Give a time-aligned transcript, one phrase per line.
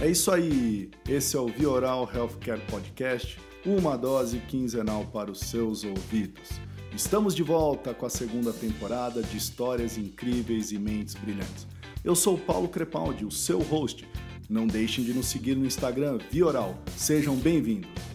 [0.00, 0.90] É isso aí.
[1.08, 6.60] Esse é o Vioral Healthcare Podcast, uma dose quinzenal para os seus ouvidos.
[6.94, 11.66] Estamos de volta com a segunda temporada de histórias incríveis e mentes brilhantes.
[12.04, 14.06] Eu sou Paulo Crepaldi, o seu host.
[14.48, 16.78] Não deixem de nos seguir no Instagram Vioral.
[16.96, 18.07] Sejam bem-vindos.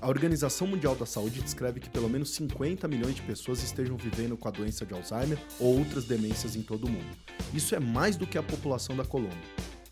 [0.00, 4.34] A Organização Mundial da Saúde descreve que pelo menos 50 milhões de pessoas estejam vivendo
[4.34, 7.16] com a doença de Alzheimer ou outras demências em todo o mundo.
[7.52, 9.36] Isso é mais do que a população da Colômbia.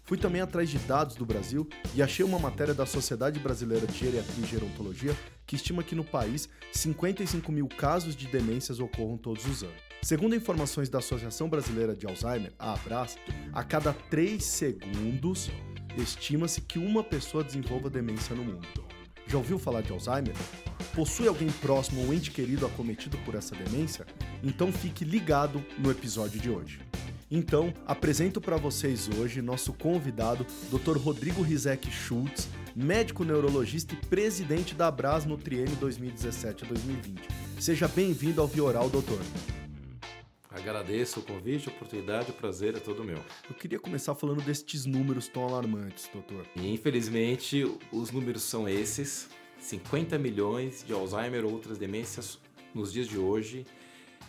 [0.04, 3.98] Fui também atrás de dados do Brasil e achei uma matéria da Sociedade Brasileira de
[3.98, 5.14] Geriatria e Gerontologia
[5.46, 9.76] que estima que no país 55 mil casos de demências ocorram todos os anos.
[10.00, 13.18] Segundo informações da Associação Brasileira de Alzheimer, a ABRAS,
[13.52, 15.50] a cada 3 segundos
[15.98, 18.97] estima-se que uma pessoa desenvolva demência no mundo.
[19.28, 20.34] Já ouviu falar de Alzheimer?
[20.94, 24.06] Possui alguém próximo ou ente querido acometido por essa demência?
[24.42, 26.80] Então fique ligado no episódio de hoje.
[27.30, 30.96] Então, apresento para vocês hoje nosso convidado, Dr.
[30.96, 37.20] Rodrigo Rizek Schultz, médico neurologista e presidente da Abras no triênio 2017 a 2020.
[37.60, 39.20] Seja bem-vindo ao Vioral, doutor.
[40.50, 43.22] Agradeço o convite, a oportunidade, o prazer é todo meu.
[43.48, 46.46] Eu queria começar falando destes números tão alarmantes, doutor.
[46.56, 49.28] E, infelizmente, os números são esses:
[49.60, 52.38] 50 milhões de Alzheimer ou outras demências
[52.74, 53.66] nos dias de hoje.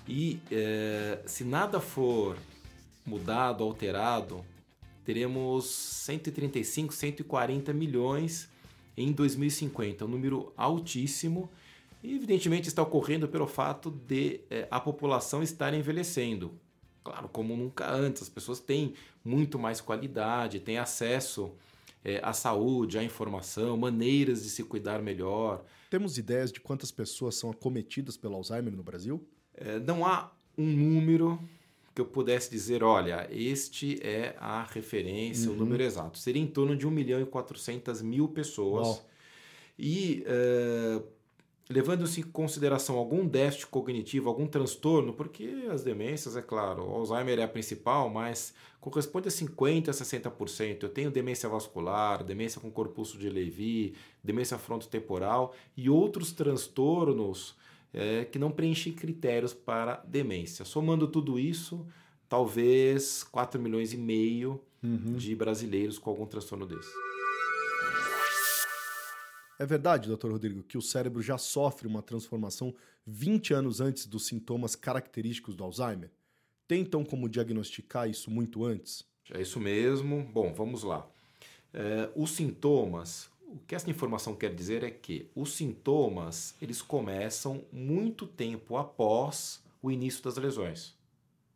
[0.08, 2.38] E é, se nada for
[3.06, 4.44] mudado, alterado,
[5.06, 8.50] teremos 135, 140 milhões
[8.98, 11.50] em 2050, um número altíssimo
[12.03, 16.52] e, evidentemente, está ocorrendo pelo fato de é, a população estar envelhecendo.
[17.03, 21.52] Claro, como nunca antes, as pessoas têm muito mais qualidade, têm acesso
[22.03, 25.64] é, à saúde, à informação, maneiras de se cuidar melhor.
[25.89, 29.25] Temos ideias de quantas pessoas são acometidas pelo Alzheimer no Brasil?
[29.53, 31.39] É, não há um número
[31.94, 35.55] que eu pudesse dizer, olha, este é a referência, uhum.
[35.55, 36.17] o número exato.
[36.17, 38.88] Seria em torno de 1 milhão e 400 mil pessoas.
[38.88, 39.05] Uau.
[39.77, 41.04] E uh,
[41.70, 47.38] levando-se em consideração algum déficit cognitivo, algum transtorno, porque as demências, é claro, o Alzheimer
[47.38, 50.84] é a principal, mas corresponde a 50% a 60%.
[50.84, 53.94] Eu tenho demência vascular, demência com corpúsculo de Levy,
[54.24, 57.56] demência frontotemporal e outros transtornos
[57.94, 60.66] é, que não preenchem critérios para demência.
[60.66, 61.86] Somando tudo isso,
[62.28, 65.14] talvez 4 milhões e meio uhum.
[65.16, 67.08] de brasileiros com algum transtorno desse.
[69.59, 72.73] É verdade, doutor Rodrigo, que o cérebro já sofre uma transformação
[73.05, 76.09] 20 anos antes dos sintomas característicos do Alzheimer?
[76.65, 79.03] Tem então como diagnosticar isso muito antes?
[79.30, 80.23] É isso mesmo.
[80.33, 81.05] Bom, vamos lá.
[81.73, 87.61] É, os sintomas, o que essa informação quer dizer é que os sintomas eles começam
[87.70, 90.95] muito tempo após o início das lesões.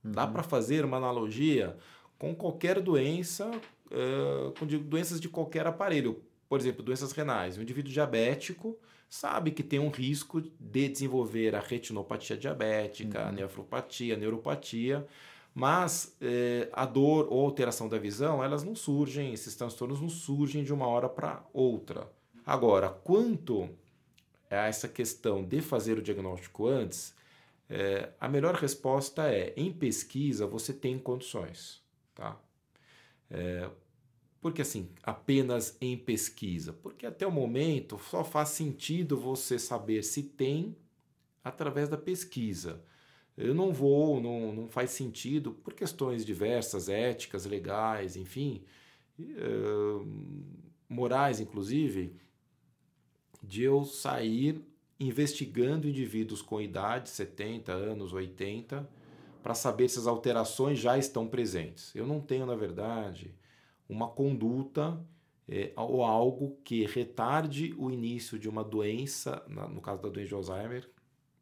[0.04, 0.12] Uhum.
[0.12, 1.78] Dá para fazer uma analogia
[2.20, 6.22] com qualquer doença, uh, com doenças de qualquer aparelho
[6.54, 7.58] por exemplo, doenças renais.
[7.58, 8.78] O indivíduo diabético
[9.10, 13.28] sabe que tem um risco de desenvolver a retinopatia diabética, uhum.
[13.28, 15.08] a nefropatia, a neuropatia,
[15.52, 20.64] mas eh, a dor ou alteração da visão, elas não surgem, esses transtornos não surgem
[20.64, 22.08] de uma hora para outra.
[22.46, 23.68] Agora, quanto
[24.48, 27.16] a essa questão de fazer o diagnóstico antes,
[27.68, 31.82] eh, a melhor resposta é, em pesquisa, você tem condições.
[32.14, 32.38] Tá?
[33.32, 33.68] É,
[34.44, 36.74] porque assim, apenas em pesquisa?
[36.74, 40.76] Porque até o momento só faz sentido você saber se tem
[41.42, 42.84] através da pesquisa.
[43.38, 48.66] Eu não vou, não, não faz sentido, por questões diversas, éticas, legais, enfim,
[49.18, 50.06] uh,
[50.90, 52.14] morais inclusive,
[53.42, 54.62] de eu sair
[55.00, 58.90] investigando indivíduos com idade, 70 anos, 80,
[59.42, 61.96] para saber se as alterações já estão presentes.
[61.96, 63.34] Eu não tenho, na verdade,
[63.94, 65.00] uma conduta
[65.48, 70.30] é, ou algo que retarde o início de uma doença, na, no caso da doença
[70.30, 70.90] de Alzheimer,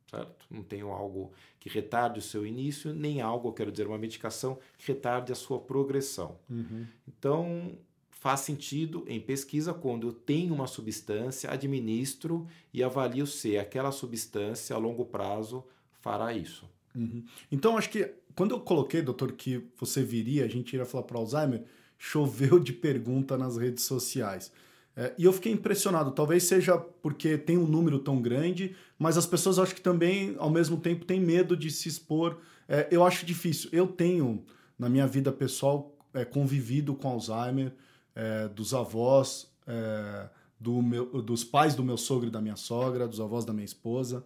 [0.09, 0.45] certo?
[0.49, 4.87] Não tenho algo que retarde o seu início, nem algo, quero dizer, uma medicação que
[4.91, 6.37] retarde a sua progressão.
[6.49, 6.85] Uhum.
[7.07, 7.77] Então,
[8.09, 14.75] faz sentido em pesquisa quando eu tenho uma substância, administro e avalio se aquela substância
[14.75, 15.63] a longo prazo
[16.01, 16.69] fará isso.
[16.93, 17.23] Uhum.
[17.51, 21.17] Então, acho que quando eu coloquei, doutor, que você viria, a gente iria falar para
[21.17, 21.63] Alzheimer,
[22.03, 24.51] choveu de pergunta nas redes sociais.
[24.97, 29.27] É, e eu fiquei impressionado, talvez seja porque tem um número tão grande, mas as
[29.27, 32.39] pessoas acho que também, ao mesmo tempo, têm medo de se expor.
[32.67, 33.69] É, eu acho difícil.
[33.71, 34.43] Eu tenho,
[34.79, 37.71] na minha vida pessoal, é, convivido com Alzheimer,
[38.15, 40.27] é, dos avós, é,
[40.59, 43.65] do meu, dos pais do meu sogro e da minha sogra, dos avós da minha
[43.65, 44.25] esposa,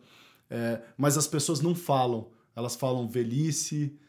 [0.49, 2.29] é, mas as pessoas não falam.
[2.55, 3.99] Elas falam velhice,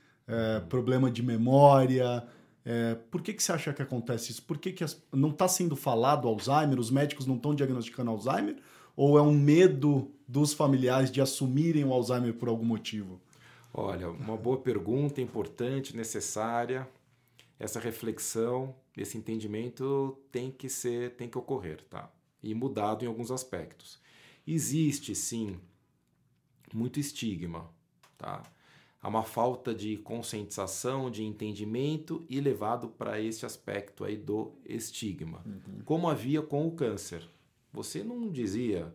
[0.68, 2.24] problema de memória,
[2.68, 4.42] É, por que, que você acha que acontece isso?
[4.42, 6.80] Por que, que as, não está sendo falado Alzheimer?
[6.80, 8.56] Os médicos não estão diagnosticando Alzheimer?
[8.96, 13.20] Ou é um medo dos familiares de assumirem o Alzheimer por algum motivo?
[13.72, 16.88] Olha, uma boa pergunta, importante, necessária.
[17.56, 22.10] Essa reflexão, esse entendimento tem que ser, tem que ocorrer, tá?
[22.42, 24.00] E mudado em alguns aspectos.
[24.44, 25.60] Existe, sim,
[26.74, 27.70] muito estigma,
[28.18, 28.42] tá?
[29.06, 35.44] Há uma falta de conscientização, de entendimento e levado para esse aspecto aí do estigma.
[35.46, 35.78] Uhum.
[35.84, 37.22] Como havia com o câncer.
[37.72, 38.92] Você não dizia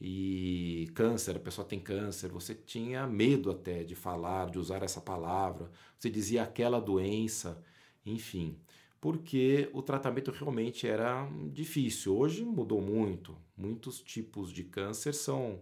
[0.00, 5.02] e câncer, a pessoa tem câncer, você tinha medo até de falar, de usar essa
[5.02, 5.70] palavra.
[5.98, 7.62] Você dizia aquela doença,
[8.06, 8.58] enfim,
[8.98, 12.16] porque o tratamento realmente era difícil.
[12.16, 13.36] Hoje mudou muito.
[13.54, 15.60] Muitos tipos de câncer são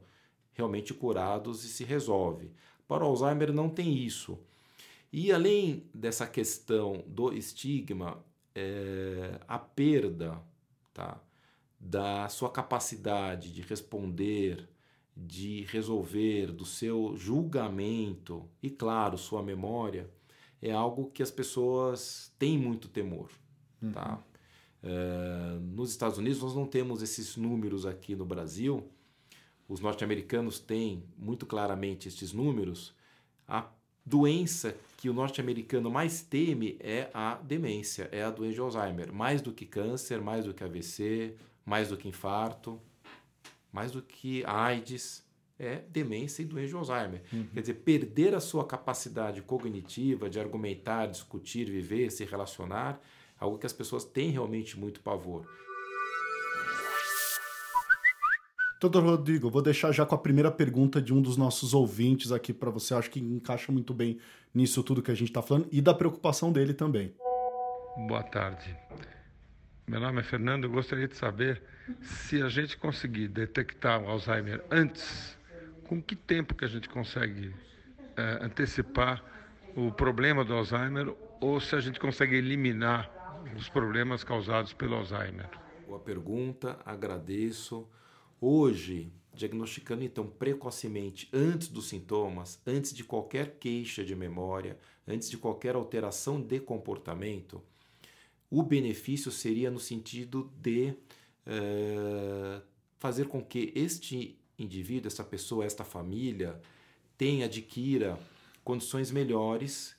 [0.53, 2.53] realmente curados e se resolve.
[2.91, 4.37] Para o Alzheimer não tem isso.
[5.13, 8.19] E além dessa questão do estigma,
[8.53, 10.43] é, a perda
[10.93, 11.23] tá,
[11.79, 14.69] da sua capacidade de responder,
[15.17, 20.11] de resolver, do seu julgamento e, claro, sua memória,
[20.61, 23.31] é algo que as pessoas têm muito temor.
[23.81, 23.93] Uhum.
[23.93, 24.21] Tá?
[24.83, 28.91] É, nos Estados Unidos, nós não temos esses números aqui no Brasil
[29.71, 32.93] os norte-americanos têm muito claramente estes números,
[33.47, 33.69] a
[34.05, 39.13] doença que o norte-americano mais teme é a demência, é a doença de Alzheimer.
[39.13, 42.81] Mais do que câncer, mais do que AVC, mais do que infarto,
[43.73, 45.25] mais do que AIDS,
[45.57, 47.23] é demência e doença de Alzheimer.
[47.33, 47.47] Uhum.
[47.55, 53.01] Quer dizer, perder a sua capacidade cognitiva de argumentar, discutir, viver, se relacionar,
[53.41, 55.47] é algo que as pessoas têm realmente muito pavor.
[58.81, 62.51] Doutor Rodrigo, vou deixar já com a primeira pergunta de um dos nossos ouvintes aqui
[62.51, 62.95] para você.
[62.95, 64.19] Acho que encaixa muito bem
[64.55, 67.15] nisso tudo que a gente está falando e da preocupação dele também.
[68.09, 68.75] Boa tarde.
[69.87, 70.65] Meu nome é Fernando.
[70.65, 71.63] Eu gostaria de saber
[72.01, 75.37] se a gente conseguir detectar o Alzheimer antes,
[75.87, 77.55] com que tempo que a gente consegue
[78.17, 79.23] é, antecipar
[79.77, 83.11] o problema do Alzheimer ou se a gente consegue eliminar
[83.55, 85.51] os problemas causados pelo Alzheimer?
[85.87, 87.87] Boa pergunta, agradeço.
[88.41, 95.37] Hoje, diagnosticando então precocemente, antes dos sintomas, antes de qualquer queixa de memória, antes de
[95.37, 97.63] qualquer alteração de comportamento,
[98.51, 100.95] o benefício seria no sentido de
[101.47, 102.63] uh,
[102.99, 106.61] fazer com que este indivíduo, essa pessoa, esta família,
[107.19, 108.19] tenha, adquira
[108.65, 109.95] condições melhores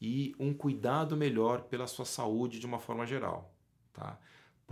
[0.00, 3.54] e um cuidado melhor pela sua saúde de uma forma geral.
[3.92, 4.18] Tá?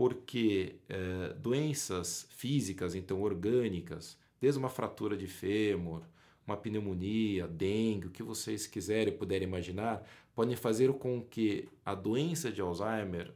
[0.01, 6.01] Porque é, doenças físicas, então orgânicas, desde uma fratura de fêmur,
[6.47, 10.03] uma pneumonia, dengue, o que vocês quiserem puderem imaginar,
[10.35, 13.31] podem fazer com que a doença de Alzheimer,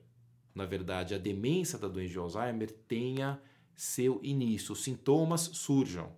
[0.55, 3.39] na verdade, a demência da doença de Alzheimer tenha
[3.77, 6.13] seu início, os sintomas surjam.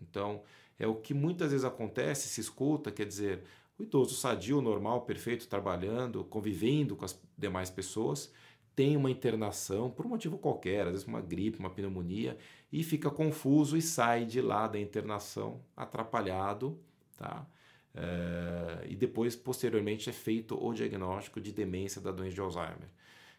[0.00, 0.44] Então,
[0.78, 3.42] é o que muitas vezes acontece, se escuta, quer dizer,
[3.76, 8.30] o idoso sadio, normal, perfeito, trabalhando, convivendo com as demais pessoas,
[8.74, 12.36] tem uma internação por um motivo qualquer, às vezes uma gripe, uma pneumonia,
[12.72, 16.78] e fica confuso e sai de lá da internação atrapalhado,
[17.16, 17.46] tá?
[17.94, 22.88] É, e depois, posteriormente, é feito o diagnóstico de demência da doença de Alzheimer.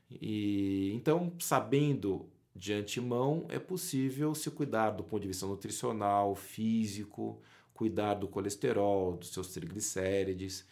[0.10, 7.42] E então, sabendo de antemão, é possível se cuidar do ponto de vista nutricional, físico,
[7.74, 10.66] cuidar do colesterol, dos seus triglicérides,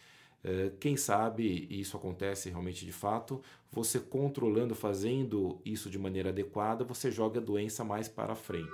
[0.78, 3.40] quem sabe isso acontece realmente de fato,
[3.72, 8.70] você controlando, fazendo isso de maneira adequada, você joga a doença mais para frente.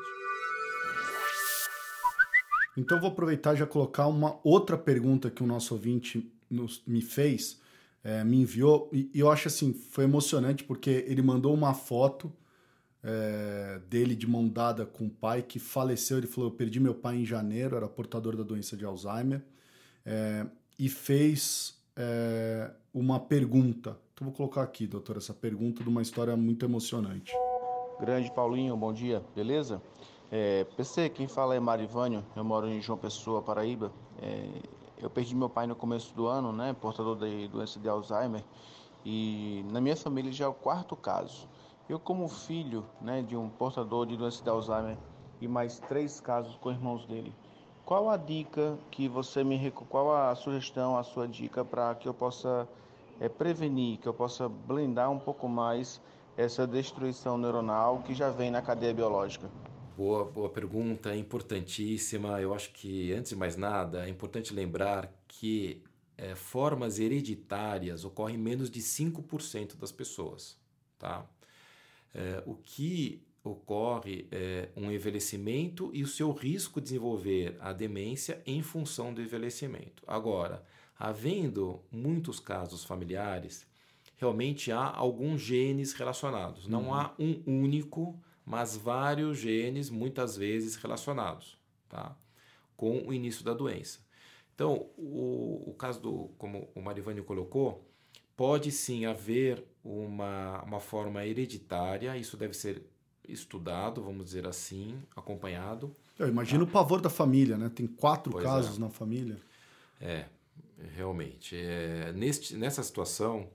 [2.77, 7.01] Então vou aproveitar e já colocar uma outra pergunta que o nosso ouvinte nos, me
[7.01, 7.61] fez,
[8.03, 12.33] é, me enviou, e, e, eu acho assim, foi emocionante porque ele mandou uma foto
[13.03, 16.19] é, dele de mão dada com o pai que faleceu.
[16.19, 19.43] Ele falou: Eu perdi meu pai em janeiro, era portador da doença de Alzheimer.
[20.05, 20.47] É,
[20.81, 23.99] e fez é, uma pergunta.
[24.15, 27.35] Então vou colocar aqui, doutor, essa pergunta de uma história muito emocionante.
[28.01, 29.83] Grande Paulinho, bom dia, beleza?
[30.33, 33.93] É, PC, quem fala é Marivânio, eu moro em João Pessoa, Paraíba.
[34.23, 34.49] É,
[35.03, 38.43] eu perdi meu pai no começo do ano, né, portador da doença de Alzheimer,
[39.05, 41.47] e na minha família já é o quarto caso.
[41.91, 44.97] Eu, como filho né, de um portador de doença de Alzheimer
[45.43, 47.35] e mais três casos com irmãos dele,
[47.91, 52.15] qual a dica que você me qual a sugestão, a sua dica para que eu
[52.15, 52.69] possa
[53.19, 56.01] é, prevenir, que eu possa blindar um pouco mais
[56.37, 59.51] essa destruição neuronal que já vem na cadeia biológica?
[59.97, 62.41] Boa, boa pergunta, importantíssima.
[62.41, 65.83] Eu acho que antes de mais nada é importante lembrar que
[66.17, 70.57] é, formas hereditárias ocorrem em menos de 5% das pessoas.
[70.97, 71.27] Tá?
[72.15, 78.43] É, o que ocorre é um envelhecimento e o seu risco de desenvolver a demência
[78.47, 80.03] em função do envelhecimento.
[80.07, 80.65] Agora,
[80.99, 83.67] havendo muitos casos familiares,
[84.17, 86.67] realmente há alguns genes relacionados.
[86.69, 86.95] Não uhum.
[86.95, 92.17] há um único, mas vários genes, muitas vezes relacionados, tá?
[92.77, 94.01] com o início da doença.
[94.55, 97.91] Então, o, o caso do, como o Marivânio colocou,
[98.37, 102.90] pode sim haver uma, uma forma hereditária, isso deve ser
[103.33, 105.95] estudado, vamos dizer assim, acompanhado.
[106.19, 106.71] Eu imagino tá?
[106.71, 107.71] o pavor da família, né?
[107.75, 108.81] Tem quatro pois casos é.
[108.81, 109.39] na família.
[110.01, 110.27] É,
[110.95, 111.57] realmente.
[111.57, 113.49] É, neste, nessa situação,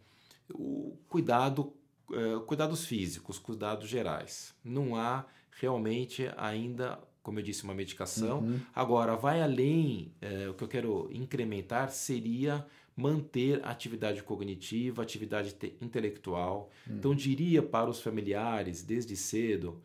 [0.53, 1.74] o cuidado,
[2.12, 4.53] é, cuidados físicos, cuidados gerais.
[4.63, 5.25] Não há
[5.60, 8.41] realmente ainda, como eu disse, uma medicação.
[8.41, 8.60] Uhum.
[8.74, 12.63] Agora, vai além, é, o que eu quero incrementar seria
[12.96, 16.70] manter a atividade cognitiva, atividade intelectual.
[16.88, 16.98] Uhum.
[16.98, 19.82] Então, diria para os familiares, desde cedo,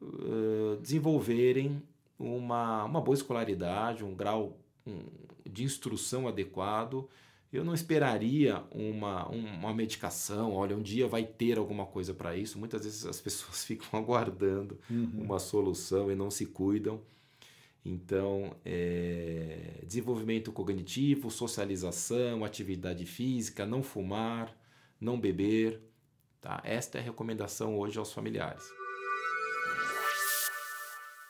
[0.00, 1.82] uh, desenvolverem
[2.18, 5.02] uma, uma boa escolaridade, um grau um,
[5.44, 7.06] de instrução adequado
[7.52, 12.58] eu não esperaria uma, uma medicação, olha, um dia vai ter alguma coisa para isso.
[12.58, 15.22] Muitas vezes as pessoas ficam aguardando uhum.
[15.22, 17.02] uma solução e não se cuidam.
[17.84, 24.56] Então, é, desenvolvimento cognitivo, socialização, atividade física, não fumar,
[24.98, 25.82] não beber.
[26.40, 26.62] Tá?
[26.64, 28.64] Esta é a recomendação hoje aos familiares.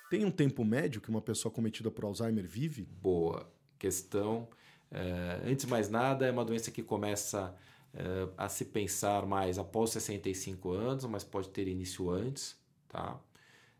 [0.08, 2.82] Tem um tempo médio que uma pessoa cometida por Alzheimer vive?
[2.82, 4.46] Boa questão.
[4.92, 7.54] É, antes de mais nada, é uma doença que começa
[7.94, 12.56] é, a se pensar mais após 65 anos, mas pode ter início antes.
[12.88, 13.18] Tá?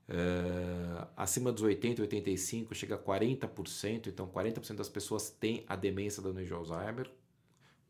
[0.09, 6.23] É, acima dos 80, 85 chega a 40%, então 40% das pessoas têm a demência
[6.23, 7.11] da doença de Alzheimer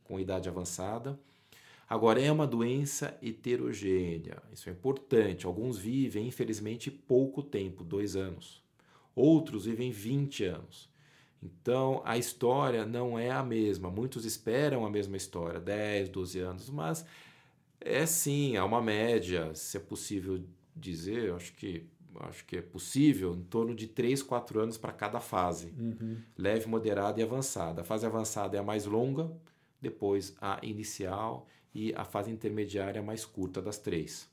[0.05, 1.19] com idade avançada.
[1.89, 5.47] Agora, é uma doença heterogênea, isso é importante.
[5.47, 8.63] Alguns vivem, infelizmente, pouco tempo, dois anos.
[9.15, 10.92] Outros vivem 20 anos.
[11.43, 13.91] Então, a história não é a mesma.
[13.91, 17.05] Muitos esperam a mesma história, 10, 12 anos, mas
[17.81, 20.41] é sim, há uma média, se é possível
[20.75, 21.87] dizer, acho que
[22.21, 25.73] acho que é possível, em torno de 3, 4 anos para cada fase.
[25.79, 26.19] Uhum.
[26.37, 27.81] Leve, moderada e avançada.
[27.81, 29.31] A fase avançada é a mais longa,
[29.81, 34.29] depois a inicial e a fase intermediária é a mais curta das três.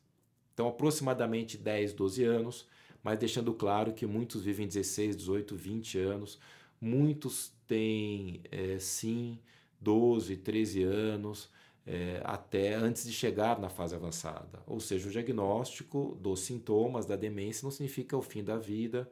[0.54, 2.68] Então, aproximadamente 10, 12 anos,
[3.02, 6.38] mas deixando claro que muitos vivem 16, 18, 20 anos
[6.82, 9.40] Muitos têm, é, sim,
[9.80, 11.50] 12, 13 anos,
[11.86, 14.62] é, até antes de chegar na fase avançada.
[14.68, 19.10] Ou seja, o diagnóstico dos sintomas da demência não significa o fim da vida.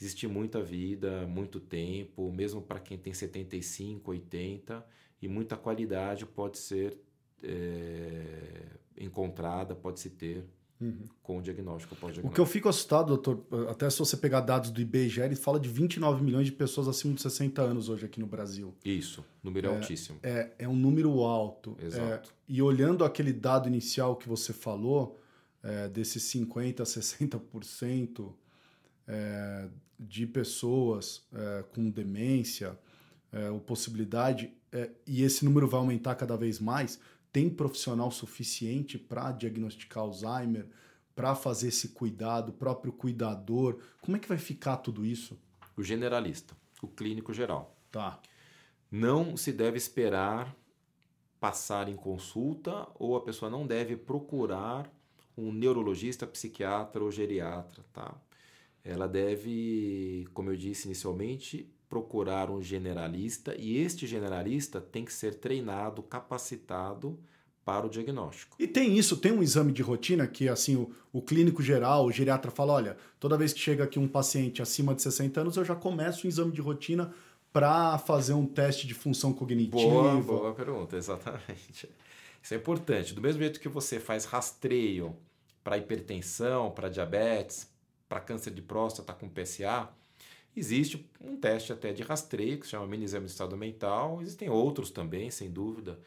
[0.00, 4.86] Existe muita vida, muito tempo, mesmo para quem tem 75, 80,
[5.20, 6.96] e muita qualidade pode ser
[7.42, 10.44] é, encontrada, pode se ter
[10.80, 11.06] Uhum.
[11.24, 12.28] com o diagnóstico pós-diagnóstico.
[12.28, 15.58] O que eu fico assustado, doutor, até se você pegar dados do IBGE, ele fala
[15.58, 18.72] de 29 milhões de pessoas acima de 60 anos hoje aqui no Brasil.
[18.84, 20.20] Isso, número é, altíssimo.
[20.22, 21.76] É, é um número alto.
[21.82, 22.30] Exato.
[22.30, 25.20] É, e olhando aquele dado inicial que você falou,
[25.62, 28.32] é, desses 50% a 60%
[29.08, 29.68] é,
[29.98, 32.78] de pessoas é, com demência,
[33.32, 37.00] é, ou possibilidade, é, e esse número vai aumentar cada vez mais,
[37.38, 40.66] tem profissional suficiente para diagnosticar Alzheimer,
[41.14, 43.78] para fazer esse cuidado, o próprio cuidador?
[44.00, 45.38] Como é que vai ficar tudo isso?
[45.76, 47.78] O generalista, o clínico geral.
[47.92, 48.20] Tá.
[48.90, 50.52] Não se deve esperar
[51.38, 54.92] passar em consulta ou a pessoa não deve procurar
[55.36, 58.20] um neurologista, psiquiatra ou geriatra, tá?
[58.82, 65.36] Ela deve, como eu disse inicialmente, procurar um generalista e este generalista tem que ser
[65.36, 67.18] treinado, capacitado
[67.64, 68.56] para o diagnóstico.
[68.58, 72.12] E tem isso, tem um exame de rotina que assim o, o clínico geral, o
[72.12, 75.64] geriatra fala, olha, toda vez que chega aqui um paciente acima de 60 anos, eu
[75.64, 77.12] já começo um exame de rotina
[77.52, 79.76] para fazer um teste de função cognitiva.
[79.76, 81.88] Boa, boa pergunta, exatamente.
[82.42, 83.14] Isso é importante.
[83.14, 85.16] Do mesmo jeito que você faz rastreio
[85.62, 87.70] para hipertensão, para diabetes,
[88.08, 89.88] para câncer de próstata com PSA,
[90.56, 94.48] Existe um teste até de rastreio, que se chama mini exame de estado mental, existem
[94.48, 95.98] outros também, sem dúvida,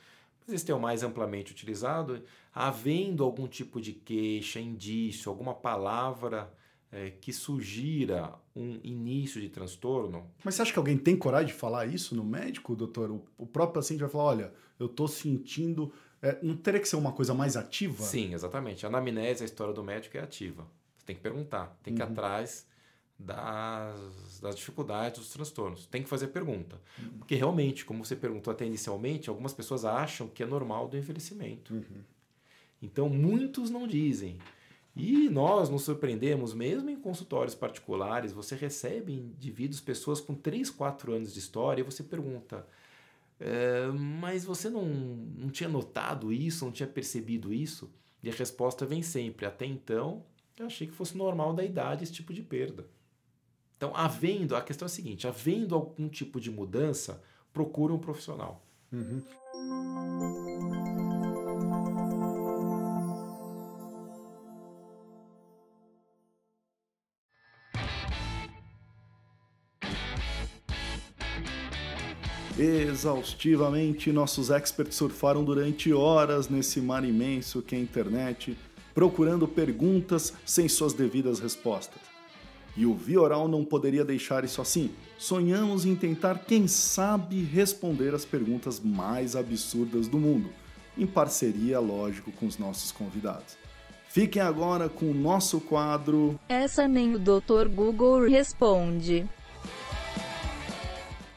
[0.46, 2.22] mas esse é o mais amplamente utilizado.
[2.54, 6.52] Havendo algum tipo de queixa, indício, alguma palavra
[6.92, 10.30] é, que sugira um início de transtorno.
[10.44, 13.10] Mas você acha que alguém tem coragem de falar isso no médico, doutor?
[13.12, 15.94] O, o próprio paciente vai falar: olha, eu estou sentindo.
[16.22, 18.04] É, não teria que ser uma coisa mais ativa?
[18.04, 18.86] Sim, exatamente.
[18.86, 20.68] A anamnese, a história do médico é ativa.
[20.98, 22.12] Você tem que perguntar, tem que ir uhum.
[22.12, 22.68] atrás
[23.26, 25.86] das, das dificuldades, dos transtornos.
[25.86, 26.80] Tem que fazer pergunta.
[27.00, 27.18] Uhum.
[27.20, 31.74] Porque realmente, como você perguntou até inicialmente, algumas pessoas acham que é normal do envelhecimento.
[31.74, 32.04] Uhum.
[32.82, 34.40] Então, muitos não dizem.
[34.96, 41.14] E nós nos surpreendemos, mesmo em consultórios particulares, você recebe indivíduos, pessoas com 3, 4
[41.14, 42.68] anos de história, e você pergunta,
[43.40, 47.90] é, mas você não, não tinha notado isso, não tinha percebido isso?
[48.22, 50.26] E a resposta vem sempre, até então,
[50.60, 52.86] eu achei que fosse normal da idade esse tipo de perda.
[53.82, 57.20] Então, havendo, a questão é a seguinte, havendo algum tipo de mudança,
[57.52, 58.64] procure um profissional.
[58.94, 59.24] Uhum.
[72.60, 78.56] Exaustivamente, nossos experts surfaram durante horas nesse mar imenso que é a internet,
[78.94, 82.11] procurando perguntas sem suas devidas respostas.
[82.76, 84.92] E o Vioral não poderia deixar isso assim.
[85.18, 90.50] Sonhamos em tentar, quem sabe, responder as perguntas mais absurdas do mundo,
[90.98, 93.58] em parceria, lógico, com os nossos convidados.
[94.08, 96.40] Fiquem agora com o nosso quadro.
[96.50, 97.68] Essa nem o Dr.
[97.74, 99.26] Google responde.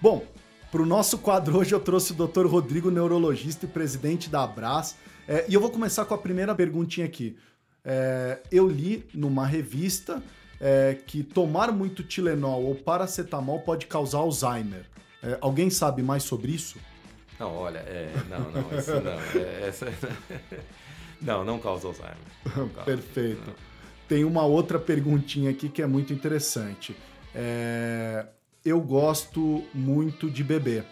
[0.00, 0.24] Bom,
[0.72, 2.46] para o nosso quadro hoje eu trouxe o Dr.
[2.46, 4.96] Rodrigo, neurologista e presidente da Abras.
[5.28, 7.36] É, e eu vou começar com a primeira perguntinha aqui.
[7.84, 10.20] É, eu li numa revista
[10.60, 14.84] é, que tomar muito Tilenol ou paracetamol pode causar Alzheimer.
[15.22, 16.78] É, alguém sabe mais sobre isso?
[17.38, 19.40] Não, olha, é, não, não, isso não.
[19.40, 19.92] É, essa,
[21.20, 22.16] não, não causa Alzheimer.
[22.56, 23.46] Não causa, Perfeito.
[23.46, 23.54] Não.
[24.08, 26.94] Tem uma outra perguntinha aqui que é muito interessante.
[27.34, 28.26] É,
[28.64, 30.84] eu gosto muito de beber.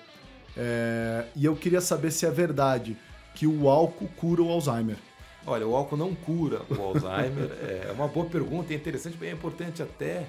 [0.56, 2.96] É, e eu queria saber se é verdade
[3.34, 4.96] que o álcool cura o Alzheimer.
[5.46, 7.50] Olha, o álcool não cura o Alzheimer.
[7.88, 10.26] é uma boa pergunta, é interessante, bem importante até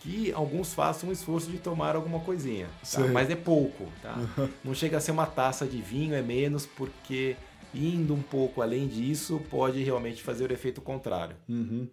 [0.00, 3.00] que alguns façam um esforço de tomar alguma coisinha, tá?
[3.08, 4.16] mas é pouco, tá?
[4.62, 7.34] Não chega a ser uma taça de vinho, é menos, porque
[7.74, 11.34] indo um pouco além disso pode realmente fazer o efeito contrário.
[11.48, 11.88] Uhum.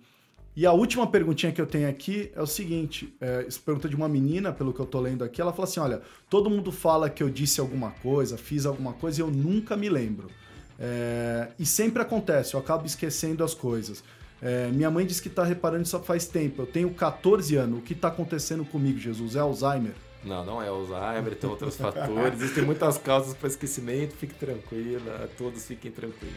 [0.55, 3.95] E a última perguntinha que eu tenho aqui é o seguinte: é, isso pergunta de
[3.95, 5.41] uma menina, pelo que eu tô lendo aqui.
[5.41, 9.21] Ela fala assim: olha, todo mundo fala que eu disse alguma coisa, fiz alguma coisa
[9.21, 10.29] e eu nunca me lembro.
[10.79, 14.03] É, e sempre acontece, eu acabo esquecendo as coisas.
[14.41, 16.63] É, minha mãe disse que está reparando isso faz tempo.
[16.63, 17.79] Eu tenho 14 anos.
[17.79, 19.37] O que está acontecendo comigo, Jesus?
[19.37, 19.93] É Alzheimer?
[20.23, 22.41] Não, não é Alzheimer, tem outros fatores.
[22.41, 24.15] Existem muitas causas para esquecimento.
[24.15, 26.35] Fique tranquila, todos fiquem tranquilos.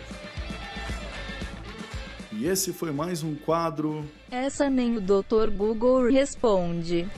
[2.31, 4.05] E esse foi mais um quadro.
[4.31, 5.51] Essa nem o Dr.
[5.51, 7.09] Google responde.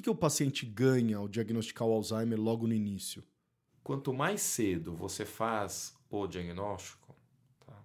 [0.00, 3.22] Que, que o paciente ganha ao diagnosticar o Alzheimer logo no início?
[3.84, 7.14] Quanto mais cedo você faz o diagnóstico,
[7.66, 7.84] tá?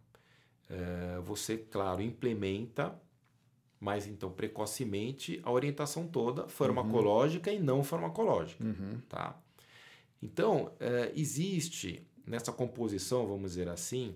[0.70, 3.00] é, você, claro, implementa
[3.80, 7.58] mais então precocemente a orientação toda farmacológica uhum.
[7.58, 9.00] e não farmacológica, uhum.
[9.08, 9.40] tá?
[10.22, 14.16] Então, é, existe nessa composição, vamos dizer assim,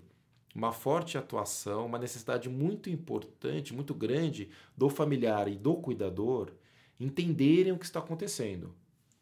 [0.55, 6.51] uma forte atuação, uma necessidade muito importante, muito grande do familiar e do cuidador
[6.99, 8.73] entenderem o que está acontecendo.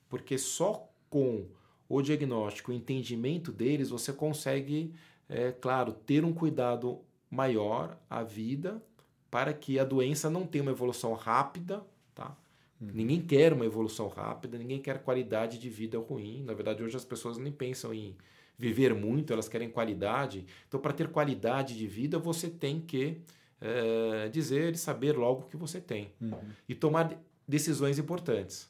[0.10, 1.46] Porque só com
[1.88, 4.94] o diagnóstico, o entendimento deles, você consegue,
[5.30, 8.82] é, claro, ter um cuidado maior à vida
[9.30, 11.84] para que a doença não tenha uma evolução rápida,
[12.16, 12.36] tá?
[12.80, 12.90] Uhum.
[12.94, 16.44] Ninguém quer uma evolução rápida, ninguém quer qualidade de vida ruim.
[16.44, 18.16] Na verdade, hoje as pessoas nem pensam em
[18.58, 20.46] viver muito, elas querem qualidade.
[20.68, 23.18] Então, para ter qualidade de vida, você tem que
[23.60, 26.40] é, dizer e saber logo o que você tem uhum.
[26.68, 28.70] e tomar decisões importantes.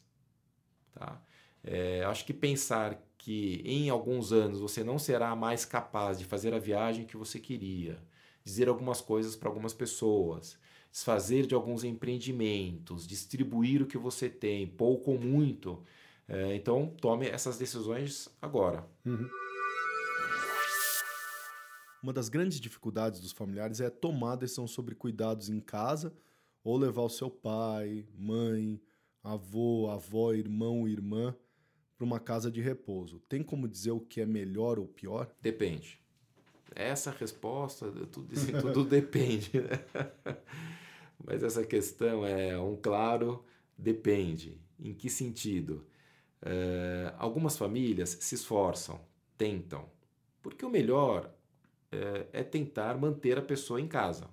[0.94, 1.22] Tá?
[1.64, 6.54] É, acho que pensar que em alguns anos você não será mais capaz de fazer
[6.54, 8.02] a viagem que você queria,
[8.44, 10.58] dizer algumas coisas para algumas pessoas,
[10.92, 15.84] desfazer de alguns empreendimentos, distribuir o que você tem, pouco ou muito.
[16.28, 18.88] É, então, tome essas decisões agora.
[19.06, 19.30] Uhum.
[22.02, 26.14] Uma das grandes dificuldades dos familiares é tomar decisão sobre cuidados em casa
[26.68, 28.82] ou levar o seu pai, mãe,
[29.24, 31.34] avô, avó, irmão, irmã
[31.96, 33.22] para uma casa de repouso.
[33.30, 35.34] Tem como dizer o que é melhor ou pior?
[35.42, 35.98] Depende.
[36.76, 38.28] Essa resposta, tudo,
[38.62, 39.62] tudo depende.
[39.62, 39.82] Né?
[41.26, 43.46] Mas essa questão é um claro
[43.78, 44.60] depende.
[44.78, 45.88] Em que sentido?
[46.42, 49.00] É, algumas famílias se esforçam,
[49.38, 49.90] tentam,
[50.44, 51.34] porque o melhor
[51.94, 54.30] é, é tentar manter a pessoa em casa.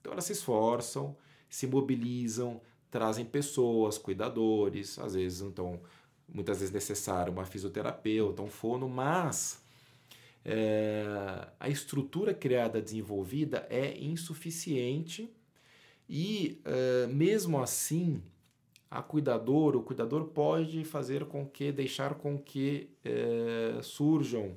[0.00, 1.16] Então elas se esforçam,
[1.50, 2.60] se mobilizam,
[2.90, 5.80] trazem pessoas, cuidadores, às vezes então
[6.32, 9.60] muitas vezes necessário uma fisioterapeuta, um fono, mas
[10.44, 11.04] é,
[11.58, 15.28] a estrutura criada, desenvolvida é insuficiente
[16.08, 18.22] e, é, mesmo assim,
[18.90, 24.56] a cuidador, o cuidador pode fazer com que, deixar com que é, surjam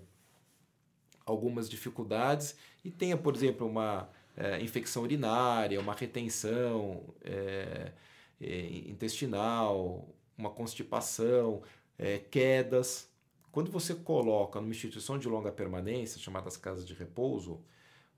[1.25, 7.91] algumas dificuldades e tenha, por exemplo, uma é, infecção urinária, uma retenção é,
[8.41, 11.61] é, intestinal, uma constipação,
[11.97, 13.09] é, quedas.
[13.51, 17.61] Quando você coloca numa instituição de longa permanência, chamadas casas de repouso,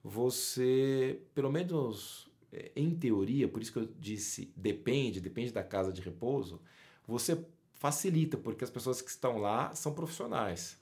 [0.04, 5.91] você, pelo menos é, em teoria, por isso que eu disse depende, depende da casa
[5.91, 6.62] de repouso,
[7.08, 10.80] você facilita, porque as pessoas que estão lá são profissionais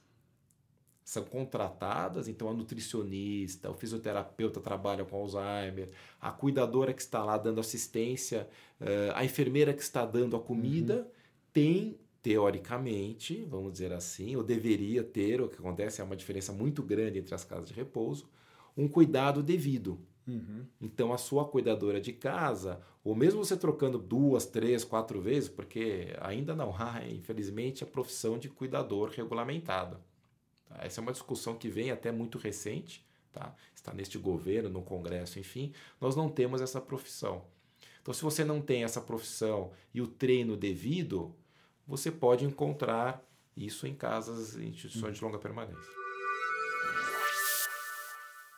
[1.04, 7.36] são contratadas, então a nutricionista, o fisioterapeuta trabalha com Alzheimer, a cuidadora que está lá
[7.36, 8.48] dando assistência,
[8.80, 11.10] eh, a enfermeira que está dando a comida, uhum.
[11.52, 16.82] tem, teoricamente, vamos dizer assim, ou deveria ter, o que acontece é uma diferença muito
[16.82, 18.30] grande entre as casas de repouso,
[18.74, 20.00] um cuidado devido.
[20.26, 20.64] Uhum.
[20.80, 26.16] Então, a sua cuidadora de casa, ou mesmo você trocando duas, três, quatro vezes, porque
[26.18, 30.00] ainda não há, infelizmente, a profissão de cuidador regulamentada.
[30.80, 33.54] Essa é uma discussão que vem até muito recente, tá?
[33.74, 35.72] está neste governo, no Congresso, enfim.
[36.00, 37.44] Nós não temos essa profissão.
[38.00, 41.34] Então, se você não tem essa profissão e o treino devido,
[41.86, 43.22] você pode encontrar
[43.56, 45.92] isso em casas, em instituições de longa permanência.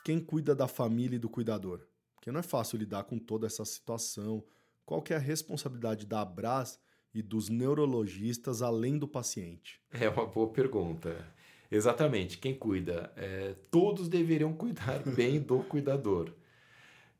[0.03, 1.85] Quem cuida da família e do cuidador?
[2.15, 4.43] Porque não é fácil lidar com toda essa situação.
[4.85, 6.79] Qual que é a responsabilidade da Abras
[7.13, 9.81] e dos neurologistas além do paciente?
[9.91, 11.25] É uma boa pergunta.
[11.69, 13.11] Exatamente, quem cuida?
[13.15, 16.31] É, todos deveriam cuidar bem do cuidador.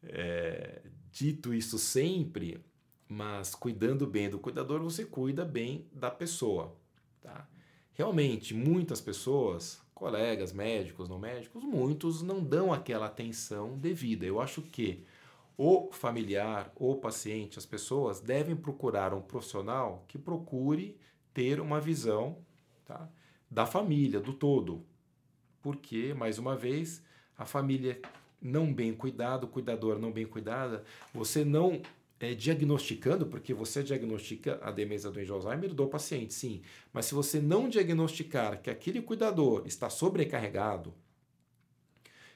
[0.03, 0.81] É,
[1.11, 2.63] dito isso sempre,
[3.07, 6.75] mas cuidando bem do cuidador, você cuida bem da pessoa.
[7.21, 7.47] Tá?
[7.93, 14.25] Realmente, muitas pessoas, colegas, médicos, não médicos, muitos não dão aquela atenção devida.
[14.25, 15.03] Eu acho que
[15.57, 20.95] o familiar, o paciente, as pessoas devem procurar um profissional que procure
[21.33, 22.37] ter uma visão
[22.87, 23.09] tá?
[23.49, 24.83] Da família, do todo.
[25.61, 27.03] Porque, mais uma vez,
[27.37, 28.01] a família
[28.41, 30.83] não bem cuidada, o cuidador não bem cuidada,
[31.13, 31.81] você não
[32.19, 36.61] é, diagnosticando, porque você diagnostica a demência do Alzheimer do paciente, sim.
[36.91, 40.93] Mas se você não diagnosticar que aquele cuidador está sobrecarregado,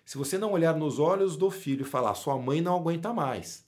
[0.06, 3.66] se você não olhar nos olhos do filho e falar, sua mãe não aguenta mais,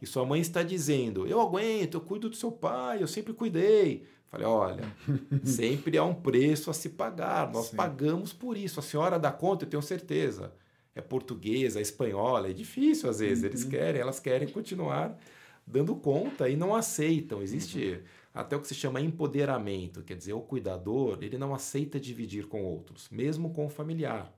[0.00, 4.06] e sua mãe está dizendo, eu aguento, eu cuido do seu pai, eu sempre cuidei,
[4.34, 4.96] Falei, olha,
[5.44, 7.76] sempre há um preço a se pagar, nós Sim.
[7.76, 8.80] pagamos por isso.
[8.80, 10.52] A senhora dá conta, eu tenho certeza.
[10.92, 13.44] É portuguesa, é espanhola, é difícil às vezes.
[13.44, 13.50] Uhum.
[13.50, 15.16] Eles querem, elas querem continuar
[15.64, 17.42] dando conta e não aceitam.
[17.42, 18.02] Existe uhum.
[18.34, 22.64] até o que se chama empoderamento, quer dizer, o cuidador, ele não aceita dividir com
[22.64, 24.36] outros, mesmo com o familiar.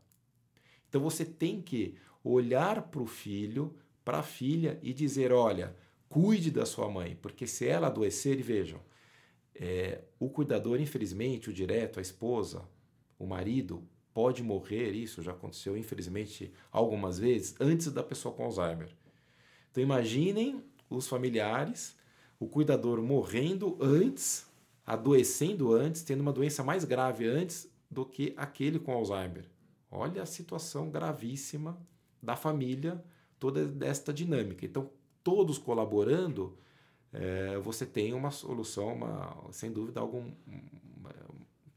[0.89, 5.75] Então você tem que olhar para o filho, para a filha e dizer, olha,
[6.07, 8.81] cuide da sua mãe, porque se ela adoecer, e vejam,
[9.61, 12.63] é, o cuidador, infelizmente, o direto, a esposa,
[13.19, 18.89] o marido, pode morrer, isso já aconteceu, infelizmente, algumas vezes, antes da pessoa com Alzheimer.
[19.71, 21.97] Então imaginem os familiares,
[22.39, 24.47] o cuidador morrendo antes,
[24.87, 29.45] adoecendo antes, tendo uma doença mais grave antes do que aquele com Alzheimer.
[29.91, 31.79] Olha a situação gravíssima
[32.23, 33.03] da família,
[33.39, 34.65] toda esta dinâmica.
[34.65, 34.91] Então,
[35.23, 36.57] todos colaborando
[37.13, 40.31] é, você tem uma solução, uma, sem dúvida, algum,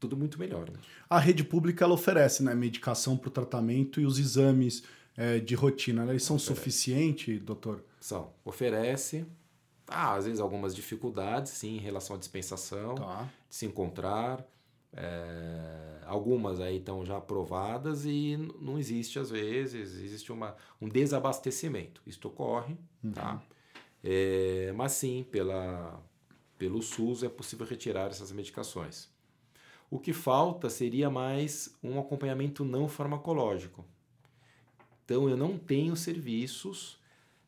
[0.00, 0.68] tudo muito melhor.
[0.68, 0.78] Né?
[1.08, 4.82] A rede pública ela oferece né, medicação para o tratamento e os exames
[5.16, 6.04] é, de rotina.
[6.04, 6.12] Né?
[6.12, 7.84] Eles são suficientes, doutor?
[8.00, 8.32] São.
[8.44, 9.26] Oferece.
[9.86, 13.28] Ah, às vezes algumas dificuldades, sim, em relação à dispensação, tá.
[13.48, 14.44] de se encontrar.
[14.92, 22.00] É, algumas aí estão já aprovadas e não existe, às vezes, existe uma, um desabastecimento.
[22.06, 22.78] Isto ocorre, tá?
[23.04, 23.12] uhum.
[23.12, 23.42] tá?
[24.02, 26.02] É, mas sim, pela,
[26.58, 29.08] pelo SUS é possível retirar essas medicações.
[29.90, 33.84] O que falta seria mais um acompanhamento não farmacológico.
[35.04, 37.00] Então, eu não tenho serviços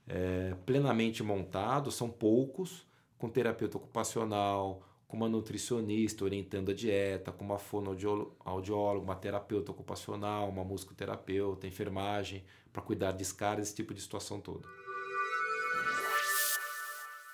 [0.08, 2.84] é, plenamente montados, são poucos,
[3.16, 10.48] com terapeuta ocupacional, com uma nutricionista orientando a dieta, com uma fonoaudióloga, uma terapeuta ocupacional,
[10.48, 14.66] uma musicoterapeuta, enfermagem, para cuidar de escaras, esse tipo de situação toda.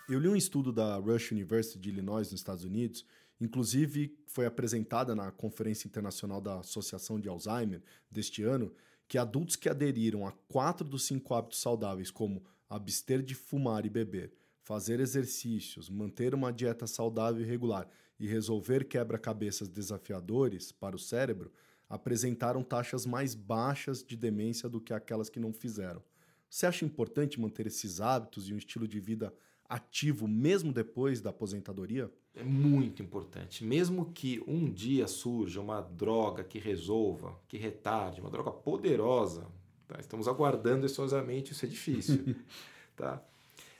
[0.09, 3.05] Eu li um estudo da Rush University de Illinois, nos Estados Unidos,
[3.39, 8.73] inclusive foi apresentada na Conferência Internacional da Associação de Alzheimer deste ano,
[9.07, 13.91] que adultos que aderiram a quatro dos cinco hábitos saudáveis, como abster de fumar e
[13.91, 17.87] beber, fazer exercícios, manter uma dieta saudável e regular
[18.19, 21.53] e resolver quebra-cabeças desafiadores para o cérebro,
[21.87, 26.03] apresentaram taxas mais baixas de demência do que aquelas que não fizeram.
[26.49, 29.35] Você acha importante manter esses hábitos e um estilo de vida
[29.69, 32.11] ativo mesmo depois da aposentadoria?
[32.35, 33.65] É muito importante.
[33.65, 39.47] Mesmo que um dia surja uma droga que resolva, que retarde, uma droga poderosa,
[39.87, 39.97] tá?
[39.99, 42.37] estamos aguardando ansiosamente, isso é difícil.
[42.97, 43.23] tá?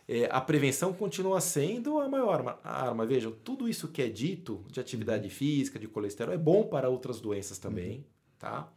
[0.09, 2.59] É, a prevenção continua sendo a maior arma.
[2.65, 3.07] arma.
[3.07, 5.31] Vejam, tudo isso que é dito de atividade uhum.
[5.31, 7.99] física, de colesterol, é bom para outras doenças também.
[7.99, 8.05] Uhum.
[8.39, 8.73] Tá?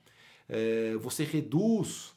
[0.48, 2.14] É, você reduz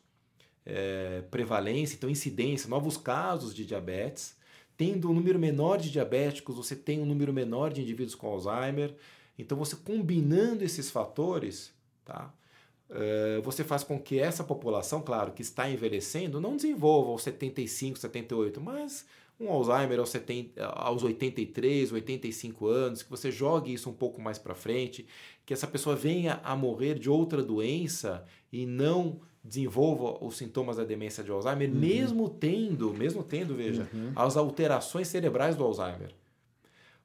[0.67, 4.37] é, prevalência, então incidência, novos casos de diabetes.
[4.77, 8.95] Tendo um número menor de diabéticos, você tem um número menor de indivíduos com Alzheimer.
[9.39, 11.73] Então, você combinando esses fatores,
[12.05, 12.33] tá?
[12.91, 17.99] Uh, você faz com que essa população, claro, que está envelhecendo, não desenvolva aos 75,
[17.99, 19.07] 78, mas
[19.39, 24.39] um Alzheimer aos, 70, aos 83, 85 anos, que você jogue isso um pouco mais
[24.39, 25.07] para frente,
[25.45, 30.85] que essa pessoa venha a morrer de outra doença e não desenvolva os sintomas da
[30.85, 31.79] demência de Alzheimer, uhum.
[31.79, 34.13] mesmo tendo, mesmo tendo, veja, uhum.
[34.17, 36.15] as alterações cerebrais do Alzheimer.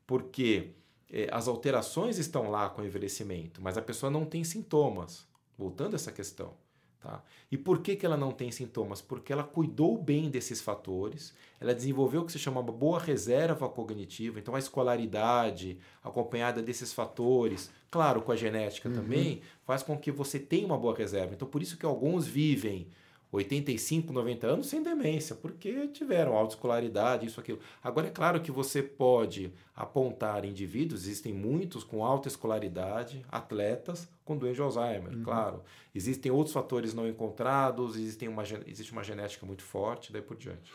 [0.07, 0.71] Porque
[1.11, 5.27] eh, as alterações estão lá com o envelhecimento, mas a pessoa não tem sintomas.
[5.57, 6.53] Voltando a essa questão.
[7.01, 7.23] Tá?
[7.49, 9.01] E por que, que ela não tem sintomas?
[9.01, 13.69] Porque ela cuidou bem desses fatores, ela desenvolveu o que se chama uma boa reserva
[13.69, 18.95] cognitiva, então a escolaridade acompanhada desses fatores, claro, com a genética uhum.
[18.95, 21.33] também, faz com que você tenha uma boa reserva.
[21.33, 22.89] Então por isso que alguns vivem
[23.31, 27.59] 85, 90 anos sem demência, porque tiveram autoescolaridade, isso, aquilo.
[27.83, 34.35] Agora, é claro que você pode apontar indivíduos, existem muitos com alta escolaridade, atletas com
[34.35, 35.23] doença de Alzheimer, uhum.
[35.23, 35.63] claro.
[35.93, 40.71] Existem outros fatores não encontrados, existem uma, existe uma genética muito forte, daí por diante.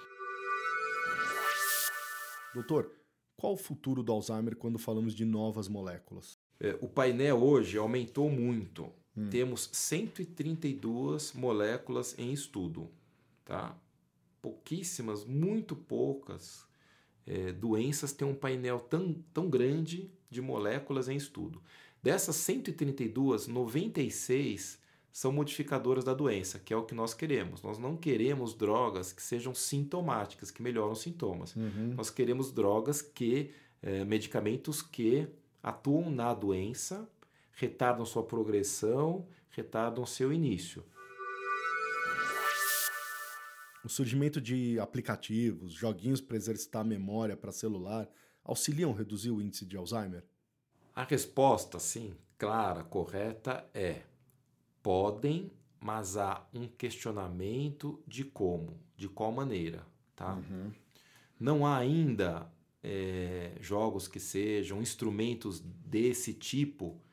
[2.54, 2.90] Doutor,
[3.36, 6.38] qual o futuro do Alzheimer quando falamos de novas moléculas?
[6.60, 8.92] É, o painel hoje aumentou muito.
[9.16, 9.28] Hum.
[9.30, 12.90] Temos 132 moléculas em estudo,
[13.44, 13.76] tá?
[14.42, 16.66] Pouquíssimas, muito poucas
[17.26, 21.62] é, doenças têm um painel tão, tão grande de moléculas em estudo.
[22.02, 24.78] Dessas 132, 96
[25.10, 27.62] são modificadoras da doença, que é o que nós queremos.
[27.62, 31.54] Nós não queremos drogas que sejam sintomáticas, que melhoram sintomas.
[31.56, 31.94] Uhum.
[31.96, 33.50] Nós queremos drogas que,
[33.80, 35.26] é, medicamentos que
[35.62, 37.08] atuam na doença
[37.54, 40.84] retardam sua progressão, retardam seu início.
[43.84, 48.08] O surgimento de aplicativos, joguinhos para exercitar a memória para celular
[48.42, 50.24] auxiliam a reduzir o índice de Alzheimer?
[50.94, 54.02] A resposta, sim, clara, correta é:
[54.82, 59.86] podem, mas há um questionamento de como, de qual maneira,
[60.16, 60.34] tá?
[60.34, 60.72] Uhum.
[61.38, 62.50] Não há ainda
[62.82, 67.03] é, jogos que sejam instrumentos desse tipo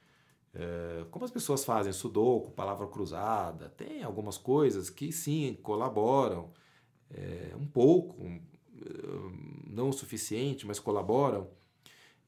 [0.54, 6.52] é, como as pessoas fazem sudoku, palavra cruzada, tem algumas coisas que sim colaboram
[7.10, 8.42] é, um pouco, um,
[9.68, 11.48] não o suficiente, mas colaboram.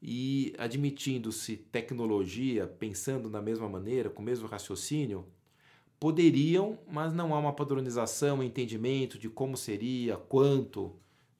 [0.00, 5.26] E admitindo-se tecnologia, pensando da mesma maneira, com o mesmo raciocínio,
[5.98, 10.94] poderiam, mas não há uma padronização, entendimento de como seria, quanto.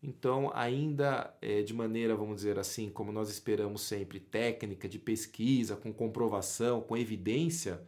[0.06, 5.76] Então, ainda é, de maneira, vamos dizer assim, como nós esperamos sempre, técnica, de pesquisa,
[5.76, 7.82] com comprovação, com evidência,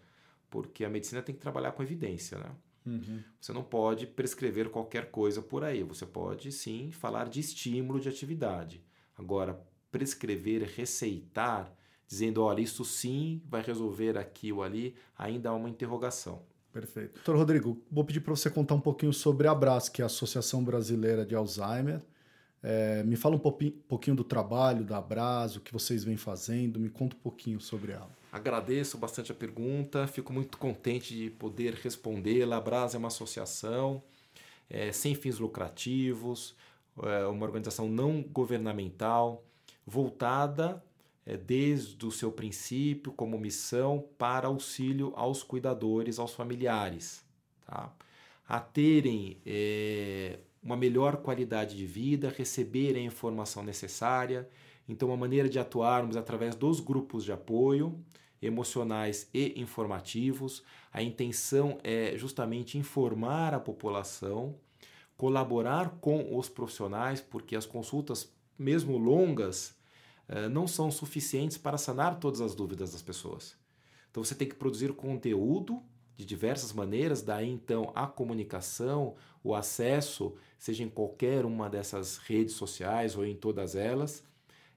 [0.48, 2.57] porque a medicina tem que trabalhar com evidência, né?
[2.87, 3.22] Uhum.
[3.38, 5.83] Você não pode prescrever qualquer coisa por aí.
[5.83, 8.83] Você pode sim falar de estímulo de atividade.
[9.14, 11.70] Agora, prescrever, receitar,
[12.07, 16.46] dizendo, olha, isso sim vai resolver aqui ou ali, ainda há uma interrogação.
[16.77, 17.15] Perfeito.
[17.15, 20.07] Doutor Rodrigo, vou pedir para você contar um pouquinho sobre a Abras, que é a
[20.07, 22.03] Associação Brasileira de Alzheimer.
[22.62, 26.91] É, me fala um pouquinho do trabalho da Abras, o que vocês vêm fazendo, me
[26.91, 28.11] conta um pouquinho sobre ela.
[28.31, 32.57] Agradeço bastante a pergunta, fico muito contente de poder respondê-la.
[32.57, 34.03] A Abras é uma associação
[34.69, 36.55] é, sem fins lucrativos,
[37.05, 39.43] é uma organização não governamental
[39.87, 40.85] voltada
[41.35, 47.25] desde o seu princípio como missão para auxílio aos cuidadores, aos familiares,
[47.67, 47.93] tá?
[48.47, 54.49] a terem é, uma melhor qualidade de vida, receberem a informação necessária.
[54.89, 57.99] Então, a maneira de atuarmos através dos grupos de apoio
[58.41, 60.62] emocionais e informativos.
[60.93, 64.57] A intenção é justamente informar a população,
[65.17, 69.77] colaborar com os profissionais, porque as consultas, mesmo longas,
[70.51, 73.57] não são suficientes para sanar todas as dúvidas das pessoas.
[74.11, 75.83] Então você tem que produzir conteúdo
[76.17, 82.55] de diversas maneiras, daí então a comunicação, o acesso, seja em qualquer uma dessas redes
[82.55, 84.25] sociais ou em todas elas,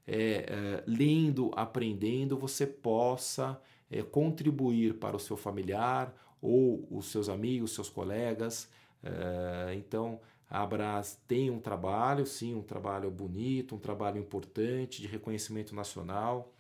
[0.06, 7.30] é, é, lendo, aprendendo, você possa é, contribuir para o seu familiar ou os seus
[7.30, 8.70] amigos, seus colegas.
[9.04, 15.08] É, então, a Abras tem um trabalho, sim, um trabalho bonito, um trabalho importante de
[15.08, 16.52] reconhecimento nacional.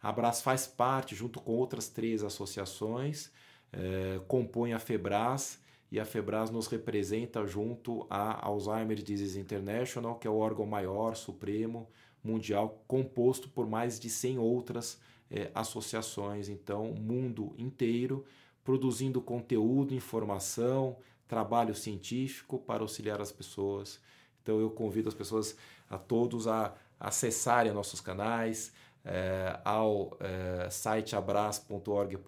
[0.00, 3.32] A Abras faz parte, junto com outras três associações,
[3.72, 10.26] é, compõe a FEBRAS, e a FEBRAS nos representa junto à Alzheimer Disease International, que
[10.26, 11.86] é o órgão maior, supremo,
[12.24, 14.98] mundial, composto por mais de 100 outras
[15.30, 18.24] é, associações, então, mundo inteiro,
[18.64, 20.96] produzindo conteúdo, informação,
[21.32, 23.98] trabalho científico para auxiliar as pessoas.
[24.42, 25.56] Então, eu convido as pessoas,
[25.88, 28.70] a todos, a acessarem nossos canais,
[29.02, 32.20] é, ao é, site abras.org.br,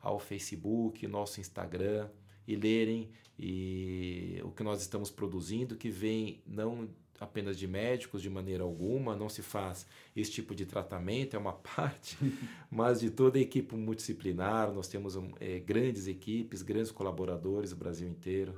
[0.00, 2.08] ao Facebook, nosso Instagram
[2.48, 6.88] e lerem e o que nós estamos produzindo, que vem não
[7.24, 11.52] apenas de médicos de maneira alguma, não se faz esse tipo de tratamento, é uma
[11.76, 12.16] parte,
[12.70, 18.08] mas de toda a equipe multidisciplinar, nós temos é, grandes equipes, grandes colaboradores do Brasil
[18.08, 18.54] inteiro.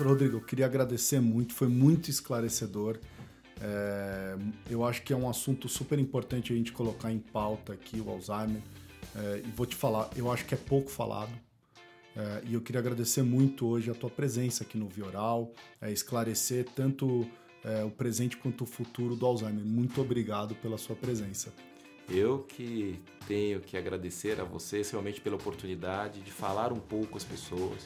[0.00, 2.98] Rodrigo, eu queria agradecer muito, foi muito esclarecedor.
[3.60, 4.36] É,
[4.68, 8.10] eu acho que é um assunto super importante a gente colocar em pauta aqui, o
[8.10, 8.60] Alzheimer.
[9.14, 11.30] É, e vou te falar, eu acho que é pouco falado.
[12.16, 16.66] É, e eu queria agradecer muito hoje a tua presença aqui no Vioral, é, esclarecer
[16.74, 17.26] tanto
[17.64, 19.64] é, o presente quanto o futuro do Alzheimer.
[19.64, 21.52] Muito obrigado pela sua presença.
[22.08, 27.24] Eu que tenho que agradecer a vocês realmente pela oportunidade de falar um pouco às
[27.24, 27.82] pessoas.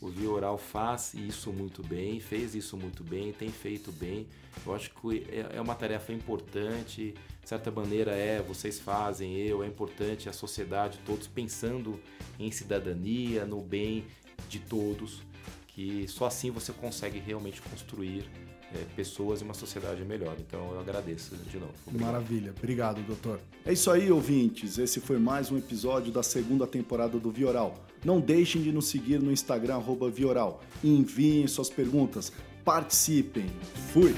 [0.00, 4.28] O Vioral faz isso muito bem, fez isso muito bem, tem feito bem.
[4.64, 7.14] Eu acho que é, é uma tarefa importante
[7.46, 12.00] de certa maneira é vocês fazem, eu, é importante a sociedade, todos pensando
[12.40, 14.04] em cidadania, no bem
[14.48, 15.22] de todos,
[15.68, 18.28] que só assim você consegue realmente construir
[18.74, 20.34] é, pessoas e uma sociedade melhor.
[20.40, 21.72] Então eu agradeço de novo.
[21.86, 22.12] Obrigado.
[22.12, 23.38] Maravilha, obrigado, doutor.
[23.64, 24.76] É isso aí, ouvintes.
[24.76, 27.76] Esse foi mais um episódio da segunda temporada do Vioral.
[28.04, 29.80] Não deixem de nos seguir no Instagram,
[30.12, 30.64] Vioral.
[30.82, 32.32] Enviem suas perguntas,
[32.64, 33.46] participem.
[33.92, 34.16] Fui!